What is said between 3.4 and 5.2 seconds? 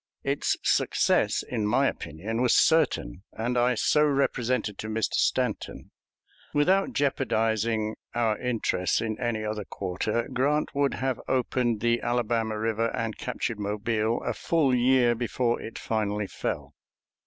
I so represented to Mr.